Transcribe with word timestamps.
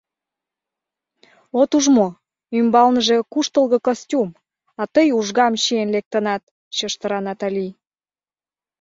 От 1.59 1.69
уж 1.77 1.85
мо: 1.95 2.07
ӱмбалныже 2.59 3.17
куштылго 3.31 3.79
костюм, 3.87 4.29
а 4.81 4.83
тый 4.93 5.07
ужгам 5.17 5.53
чиен 5.61 5.89
лектынат,— 5.95 6.43
чыштыра 6.75 7.19
Натали. 7.27 7.67